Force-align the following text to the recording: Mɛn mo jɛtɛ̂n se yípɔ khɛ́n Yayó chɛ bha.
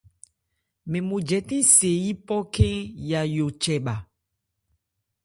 Mɛn 0.89 1.03
mo 1.07 1.15
jɛtɛ̂n 1.27 1.63
se 1.73 1.89
yípɔ 2.03 2.35
khɛ́n 2.53 2.75
Yayó 3.09 3.45
chɛ 3.61 3.73
bha. 3.85 3.95